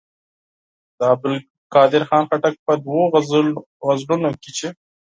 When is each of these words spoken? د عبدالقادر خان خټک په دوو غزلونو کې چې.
د 0.97 0.99
عبدالقادر 1.13 2.01
خان 2.09 2.23
خټک 2.29 2.55
په 2.65 2.73
دوو 2.83 3.01
غزلونو 3.85 4.29
کې 4.41 4.51
چې. 4.57 4.67